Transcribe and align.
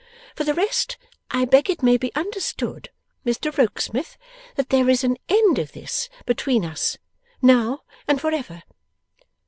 For 0.35 0.45
the 0.45 0.55
rest, 0.55 0.97
I 1.29 1.45
beg 1.45 1.69
it 1.69 1.83
may 1.83 1.95
be 1.95 2.11
understood, 2.15 2.89
Mr 3.23 3.55
Rokesmith, 3.55 4.17
that 4.55 4.69
there 4.69 4.89
is 4.89 5.03
an 5.03 5.17
end 5.29 5.59
of 5.59 5.73
this 5.73 6.09
between 6.25 6.65
us, 6.65 6.97
now 7.39 7.83
and 8.07 8.19
for 8.19 8.31
ever. 8.31 8.63